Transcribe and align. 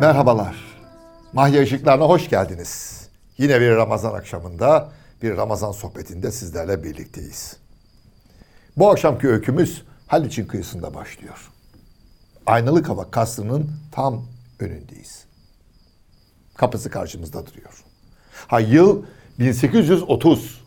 Merhabalar. 0.00 0.56
Mahya 1.32 1.62
Işıklarına 1.62 2.04
hoş 2.04 2.30
geldiniz. 2.30 3.02
Yine 3.38 3.60
bir 3.60 3.70
Ramazan 3.70 4.14
akşamında, 4.14 4.92
bir 5.22 5.36
Ramazan 5.36 5.72
sohbetinde 5.72 6.32
sizlerle 6.32 6.84
birlikteyiz. 6.84 7.56
Bu 8.76 8.90
akşamki 8.90 9.28
öykümüz 9.28 9.82
Haliç'in 10.06 10.46
kıyısında 10.46 10.94
başlıyor. 10.94 11.50
Aynalık 12.46 12.88
Hava 12.88 13.10
Kasrı'nın 13.10 13.70
tam 13.92 14.26
önündeyiz. 14.60 15.24
Kapısı 16.54 16.90
karşımızda 16.90 17.46
duruyor. 17.46 17.84
Ha 18.46 18.60
yıl 18.60 19.02
1830. 19.38 20.60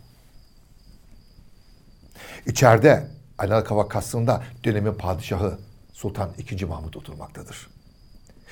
İçeride 2.45 3.07
Aynalık 3.37 3.71
Hava 3.71 3.87
Kasrı'nda 3.87 4.43
dönemin 4.63 4.93
padişahı 4.93 5.57
Sultan 5.93 6.29
II. 6.51 6.65
Mahmut 6.65 6.97
oturmaktadır. 6.97 7.69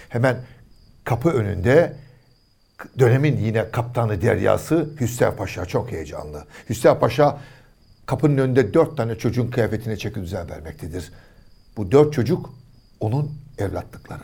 Hemen 0.09 0.37
kapı 1.07 1.29
önünde 1.29 1.95
dönemin 2.99 3.37
yine 3.37 3.71
kaptanı 3.71 4.21
deryası 4.21 4.89
Hüsrev 4.99 5.35
Paşa 5.35 5.65
çok 5.65 5.91
heyecanlı. 5.91 6.45
Hüsrev 6.69 6.99
Paşa 6.99 7.41
kapının 8.05 8.37
önünde 8.37 8.73
dört 8.73 8.97
tane 8.97 9.15
çocuğun 9.15 9.51
kıyafetine 9.51 9.97
çeki 9.97 10.21
düzen 10.21 10.49
vermektedir. 10.49 11.11
Bu 11.77 11.91
dört 11.91 12.13
çocuk 12.13 12.53
onun 12.99 13.31
evlatlıkları. 13.57 14.23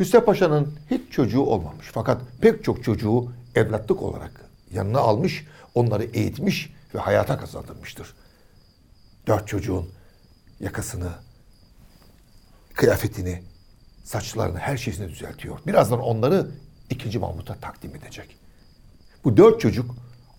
Hüsrev 0.00 0.20
Paşa'nın 0.20 0.78
hiç 0.90 1.12
çocuğu 1.12 1.42
olmamış 1.42 1.86
fakat 1.92 2.22
pek 2.40 2.64
çok 2.64 2.84
çocuğu 2.84 3.32
evlatlık 3.54 4.02
olarak 4.02 4.50
yanına 4.72 4.98
almış, 4.98 5.46
onları 5.74 6.04
eğitmiş 6.04 6.74
ve 6.94 6.98
hayata 6.98 7.38
kazandırmıştır. 7.38 8.14
Dört 9.26 9.48
çocuğun 9.48 9.88
yakasını, 10.60 11.10
kıyafetini, 12.74 13.42
saçlarını, 14.06 14.58
her 14.58 14.76
şeyini 14.76 15.08
düzeltiyor. 15.08 15.58
Birazdan 15.66 16.00
onları 16.00 16.50
ikinci 16.90 17.18
Mahmut'a 17.18 17.54
takdim 17.54 17.96
edecek. 17.96 18.36
Bu 19.24 19.36
dört 19.36 19.60
çocuk 19.60 19.94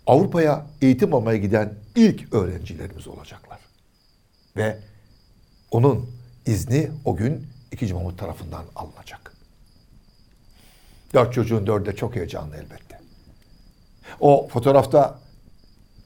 Avrupa'ya 0.07 0.65
eğitim 0.81 1.13
almaya 1.13 1.37
giden 1.37 1.73
ilk 1.95 2.33
öğrencilerimiz 2.33 3.07
olacaklar. 3.07 3.59
Ve 4.57 4.79
onun 5.71 6.09
izni 6.45 6.91
o 7.05 7.15
gün 7.15 7.47
ikinci 7.71 7.93
Mahmut 7.93 8.19
tarafından 8.19 8.65
alınacak. 8.75 9.33
Dört 11.13 11.33
çocuğun 11.33 11.67
dördü 11.67 11.85
de 11.85 11.95
çok 11.95 12.15
heyecanlı 12.15 12.55
elbette. 12.55 12.99
O 14.19 14.47
fotoğrafta 14.47 15.19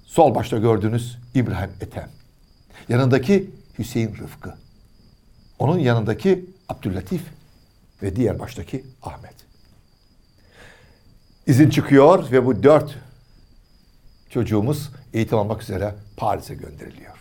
sol 0.06 0.36
başta 0.36 0.58
gördüğünüz 0.58 1.18
İbrahim 1.34 1.72
Ethem. 1.82 2.10
Yanındaki 2.90 3.52
Hüseyin 3.80 4.16
Rıfkı. 4.16 4.56
Onun 5.60 5.80
yanındaki 5.80 6.46
Abdüllatif 6.70 7.22
ve 8.04 8.16
diğer 8.16 8.40
baştaki 8.40 8.86
Ahmet. 9.02 9.36
İzin 11.48 11.70
çıkıyor 11.70 12.32
ve 12.32 12.46
bu 12.46 12.64
dört 12.64 12.98
çocuğumuz 14.30 14.90
eğitim 15.14 15.38
almak 15.38 15.62
üzere 15.62 15.96
Paris'e 16.18 16.56
gönderiliyor. 16.56 17.18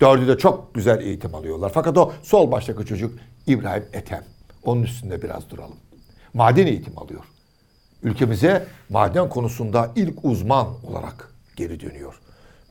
Dördü 0.00 0.28
de 0.28 0.38
çok 0.38 0.74
güzel 0.74 1.00
eğitim 1.00 1.34
alıyorlar. 1.34 1.70
Fakat 1.74 1.98
o 1.98 2.12
sol 2.22 2.50
baştaki 2.50 2.86
çocuk 2.86 3.18
İbrahim 3.46 3.84
Ethem. 3.92 4.24
Onun 4.64 4.82
üstünde 4.82 5.22
biraz 5.22 5.50
duralım. 5.50 5.76
Maden 6.34 6.66
eğitim 6.66 6.98
alıyor. 6.98 7.24
Ülkemize 8.02 8.66
maden 8.88 9.28
konusunda 9.28 9.90
ilk 9.96 10.24
uzman 10.24 10.66
olarak 10.86 11.34
geri 11.56 11.80
dönüyor. 11.80 12.20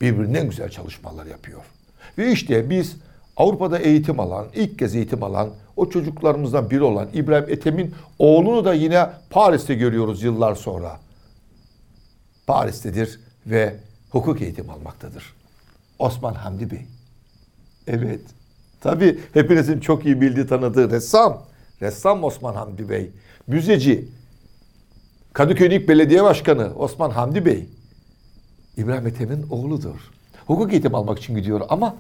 Birbirinden 0.02 0.50
güzel 0.50 0.70
çalışmalar 0.70 1.26
yapıyor. 1.26 1.62
Ve 2.18 2.32
işte 2.32 2.70
biz 2.70 2.96
Avrupa'da 3.38 3.80
eğitim 3.80 4.20
alan, 4.20 4.48
ilk 4.54 4.80
kez 4.80 4.96
eğitim 4.96 5.24
alan 5.24 5.50
o 5.80 5.90
çocuklarımızdan 5.90 6.70
biri 6.70 6.84
olan 6.84 7.08
İbrahim 7.14 7.50
Ethem'in 7.50 7.96
oğlunu 8.20 8.66
da 8.66 8.74
yine 8.74 9.10
Paris'te 9.30 9.76
görüyoruz 9.76 10.24
yıllar 10.24 10.56
sonra. 10.56 11.00
Paris'tedir 12.48 13.20
ve 13.46 13.76
hukuk 14.10 14.42
eğitim 14.42 14.70
almaktadır. 14.70 15.34
Osman 16.00 16.34
Hamdi 16.34 16.72
Bey. 16.72 16.86
Evet. 17.88 18.22
Tabii 18.82 19.20
hepinizin 19.34 19.80
çok 19.80 20.06
iyi 20.06 20.22
bildiği 20.22 20.48
tanıdığı 20.48 20.92
ressam. 20.92 21.44
Ressam 21.82 22.24
Osman 22.24 22.56
Hamdi 22.56 22.90
Bey. 22.90 23.12
Müzeci. 23.48 24.10
Kadıköy 25.34 25.76
İlk 25.76 25.90
Belediye 25.90 26.24
Başkanı 26.24 26.76
Osman 26.76 27.10
Hamdi 27.10 27.46
Bey. 27.46 27.70
İbrahim 28.78 29.08
Ethem'in 29.08 29.46
oğludur. 29.50 30.12
Hukuk 30.48 30.74
eğitim 30.74 30.96
almak 30.96 31.20
için 31.20 31.36
gidiyor 31.36 31.62
ama 31.70 31.96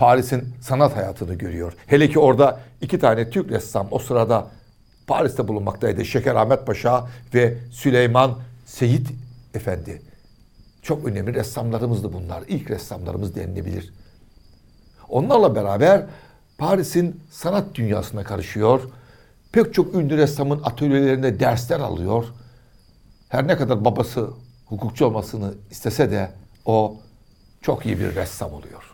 Paris'in 0.00 0.54
sanat 0.60 0.96
hayatını 0.96 1.34
görüyor. 1.34 1.72
Hele 1.86 2.08
ki 2.08 2.18
orada 2.18 2.60
iki 2.80 2.98
tane 2.98 3.30
Türk 3.30 3.50
ressam 3.50 3.88
o 3.90 3.98
sırada 3.98 4.46
Paris'te 5.06 5.48
bulunmaktaydı. 5.48 6.04
Şeker 6.04 6.34
Ahmet 6.34 6.66
Paşa 6.66 7.08
ve 7.34 7.58
Süleyman 7.72 8.38
Seyit 8.66 9.08
Efendi. 9.54 10.02
Çok 10.82 11.04
önemli 11.04 11.34
ressamlarımızdı 11.34 12.12
bunlar. 12.12 12.44
İlk 12.48 12.70
ressamlarımız 12.70 13.34
denilebilir. 13.34 13.92
Onlarla 15.08 15.54
beraber 15.54 16.06
Paris'in 16.58 17.20
sanat 17.30 17.74
dünyasına 17.74 18.24
karışıyor. 18.24 18.80
Pek 19.52 19.74
çok 19.74 19.94
ünlü 19.94 20.16
ressamın 20.16 20.62
atölyelerinde 20.64 21.40
dersler 21.40 21.80
alıyor. 21.80 22.24
Her 23.28 23.46
ne 23.46 23.56
kadar 23.56 23.84
babası 23.84 24.30
hukukçu 24.66 25.06
olmasını 25.06 25.54
istese 25.70 26.10
de 26.10 26.30
o 26.64 26.96
çok 27.62 27.86
iyi 27.86 27.98
bir 27.98 28.14
ressam 28.14 28.52
oluyor. 28.52 28.89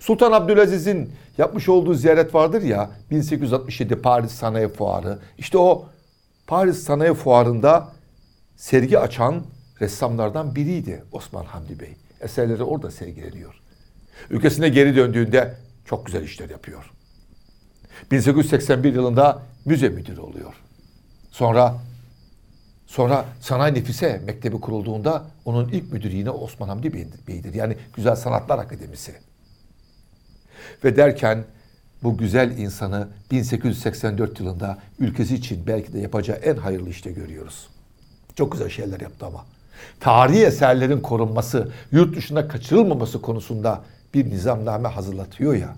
Sultan 0.00 0.32
Abdülaziz'in 0.32 1.12
yapmış 1.38 1.68
olduğu 1.68 1.94
ziyaret 1.94 2.34
vardır 2.34 2.62
ya 2.62 2.90
1867 3.10 3.96
Paris 3.96 4.32
Sanayi 4.32 4.68
Fuarı. 4.68 5.18
İşte 5.38 5.58
o 5.58 5.88
Paris 6.46 6.82
Sanayi 6.82 7.14
Fuarı'nda 7.14 7.88
sergi 8.56 8.98
açan 8.98 9.44
ressamlardan 9.80 10.54
biriydi 10.54 11.04
Osman 11.12 11.44
Hamdi 11.44 11.80
Bey. 11.80 11.96
Eserleri 12.20 12.62
orada 12.62 12.90
sergileniyor. 12.90 13.60
Ülkesine 14.30 14.68
geri 14.68 14.96
döndüğünde 14.96 15.54
çok 15.84 16.06
güzel 16.06 16.22
işler 16.22 16.50
yapıyor. 16.50 16.90
1881 18.10 18.94
yılında 18.94 19.42
müze 19.64 19.88
müdürü 19.88 20.20
oluyor. 20.20 20.54
Sonra 21.30 21.74
sonra 22.86 23.24
Sanayi 23.40 23.74
Nefise 23.74 24.22
Mektebi 24.26 24.60
kurulduğunda 24.60 25.24
onun 25.44 25.68
ilk 25.68 25.92
müdürü 25.92 26.16
yine 26.16 26.30
Osman 26.30 26.68
Hamdi 26.68 26.92
Bey'dir. 27.28 27.54
Yani 27.54 27.76
Güzel 27.96 28.16
Sanatlar 28.16 28.58
Akademisi. 28.58 29.29
Ve 30.84 30.96
derken 30.96 31.44
bu 32.02 32.16
güzel 32.16 32.58
insanı 32.58 33.08
1884 33.30 34.40
yılında 34.40 34.78
ülkesi 34.98 35.34
için 35.34 35.66
belki 35.66 35.92
de 35.92 35.98
yapacağı 35.98 36.36
en 36.36 36.56
hayırlı 36.56 36.90
işte 36.90 37.12
görüyoruz. 37.12 37.68
Çok 38.36 38.52
güzel 38.52 38.68
şeyler 38.68 39.00
yaptı 39.00 39.26
ama. 39.26 39.46
Tarihi 40.00 40.44
eserlerin 40.44 41.00
korunması, 41.00 41.72
yurt 41.92 42.16
dışında 42.16 42.48
kaçırılmaması 42.48 43.22
konusunda 43.22 43.84
bir 44.14 44.30
nizamname 44.30 44.88
hazırlatıyor 44.88 45.54
ya. 45.54 45.76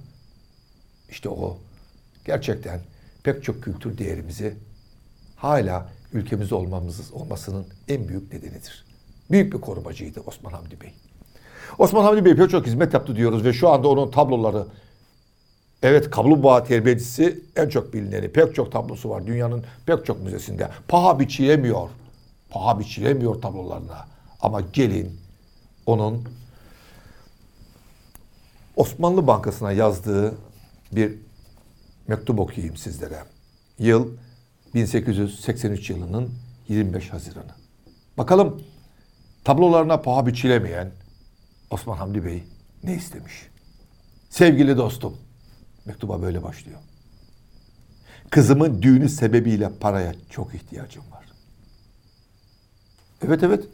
İşte 1.10 1.28
o 1.28 1.58
gerçekten 2.25 2.81
pek 3.22 3.44
çok 3.44 3.62
kültür 3.62 3.98
değerimizi 3.98 4.54
hala 5.36 5.88
ülkemizde 6.12 6.54
olmamız 6.54 7.12
olmasının 7.12 7.66
en 7.88 8.08
büyük 8.08 8.32
nedenidir. 8.32 8.84
Büyük 9.31 9.52
bir 9.52 9.60
korumacıydı 9.60 10.20
Osman 10.20 10.52
Hamdi 10.52 10.81
Bey. 10.81 10.94
Osman 11.78 12.04
Hamdi 12.04 12.24
Bey 12.24 12.48
çok 12.48 12.66
hizmet 12.66 12.94
yaptı 12.94 13.16
diyoruz 13.16 13.44
ve 13.44 13.52
şu 13.52 13.68
anda 13.68 13.88
onun 13.88 14.10
tabloları 14.10 14.66
Evet 15.82 16.10
kaplumbağa 16.10 16.64
terbiyecisi 16.64 17.40
en 17.56 17.68
çok 17.68 17.94
bilineni. 17.94 18.28
Pek 18.28 18.54
çok 18.54 18.72
tablosu 18.72 19.10
var 19.10 19.26
dünyanın 19.26 19.64
pek 19.86 20.06
çok 20.06 20.22
müzesinde. 20.22 20.68
Paha 20.88 21.20
biçilemiyor. 21.20 21.88
Paha 22.50 22.78
biçilemiyor 22.78 23.42
tablolarına. 23.42 24.06
Ama 24.40 24.60
gelin 24.60 25.20
onun 25.87 26.28
Osmanlı 28.76 29.26
Bankası'na 29.26 29.72
yazdığı 29.72 30.34
bir 30.92 31.14
mektup 32.08 32.40
okuyayım 32.40 32.76
sizlere. 32.76 33.19
Yıl 33.78 34.08
1883 34.75 35.90
yılının 35.90 36.31
25 36.69 37.12
Haziranı. 37.12 37.52
Bakalım 38.19 38.62
tablolarına 39.44 40.00
paha 40.00 40.26
biçilemeyen 40.26 40.90
Osman 41.72 41.96
Hamdi 41.96 42.24
Bey 42.24 42.44
ne 42.84 42.94
istemiş? 42.94 43.32
Sevgili 44.30 44.76
dostum, 44.76 45.16
Mektuba 45.84 46.22
böyle 46.22 46.42
başlıyor. 46.42 46.78
Kızımın 48.30 48.82
düğünü 48.82 49.08
sebebiyle 49.08 49.70
paraya 49.80 50.14
çok 50.30 50.54
ihtiyacım 50.54 51.02
var. 51.12 51.24
Evet 53.26 53.42
evet. 53.42 53.64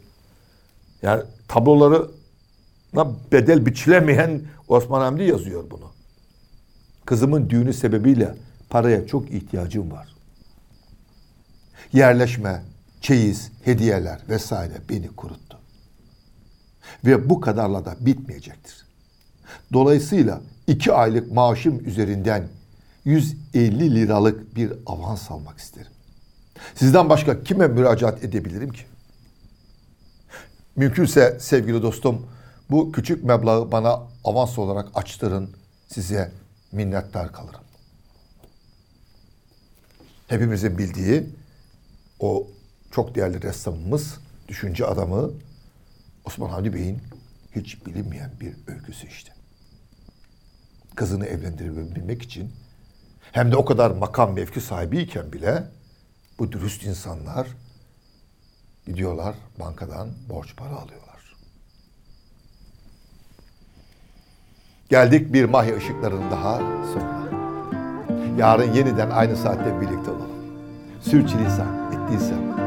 Yani 1.01 1.23
tabloları 1.47 2.11
bedel 3.31 3.65
biçilemeyen 3.65 4.41
Osman 4.67 5.01
Hamdi 5.01 5.23
yazıyor 5.23 5.71
bunu. 5.71 5.91
Kızımın 7.05 7.49
düğünü 7.49 7.73
sebebiyle 7.73 8.35
paraya 8.69 9.07
çok 9.07 9.31
ihtiyacım 9.31 9.91
var. 9.91 10.15
Yerleşme, 11.93 12.63
çeyiz, 13.01 13.51
hediyeler 13.63 14.19
vesaire 14.29 14.73
beni 14.89 15.07
kuruttu. 15.07 15.48
Ve 17.05 17.29
bu 17.29 17.41
kadarla 17.41 17.85
da 17.85 17.95
bitmeyecektir. 17.99 18.85
Dolayısıyla 19.73 20.41
iki 20.67 20.93
aylık 20.93 21.31
maaşım 21.31 21.87
üzerinden 21.87 22.47
150 23.05 23.95
liralık 23.95 24.55
bir 24.55 24.73
avans 24.85 25.31
almak 25.31 25.57
isterim. 25.57 25.91
Sizden 26.75 27.09
başka 27.09 27.43
kime 27.43 27.67
müracaat 27.67 28.23
edebilirim 28.23 28.73
ki? 28.73 28.81
Mümkünse 30.75 31.37
sevgili 31.39 31.81
dostum 31.81 32.25
bu 32.69 32.91
küçük 32.91 33.23
meblağı 33.23 33.71
bana 33.71 33.99
avans 34.23 34.59
olarak 34.59 34.87
açtırın. 34.93 35.49
Size 35.87 36.31
minnettar 36.71 37.31
kalırım. 37.31 37.61
Hepimizin 40.27 40.77
bildiği 40.77 41.29
o 42.19 42.47
çok 42.91 43.15
değerli 43.15 43.41
ressamımız, 43.41 44.17
düşünce 44.47 44.85
adamı 44.85 45.31
Osman 46.29 46.49
Hamdi 46.49 46.73
Bey'in 46.73 47.01
hiç 47.55 47.85
bilinmeyen 47.85 48.31
bir 48.39 48.55
öyküsü 48.67 49.07
işte. 49.07 49.31
Kızını 50.95 51.25
evlendirebilmek 51.25 52.21
için 52.21 52.53
hem 53.31 53.51
de 53.51 53.55
o 53.55 53.65
kadar 53.65 53.91
makam 53.91 54.33
mevki 54.33 54.61
sahibiyken 54.61 55.33
bile 55.33 55.63
bu 56.39 56.51
dürüst 56.51 56.83
insanlar 56.83 57.47
gidiyorlar 58.85 59.35
bankadan 59.59 60.09
borç 60.29 60.55
para 60.55 60.75
alıyorlar. 60.75 61.35
Geldik 64.89 65.33
bir 65.33 65.45
mahya 65.45 65.77
ışıklarının 65.77 66.31
daha 66.31 66.57
sonuna. 66.93 67.29
Yarın 68.37 68.73
yeniden 68.73 69.09
aynı 69.09 69.37
saatte 69.37 69.81
birlikte 69.81 70.11
olalım. 70.11 70.61
Sürçülisan 71.01 71.93
ettiysem 71.93 72.58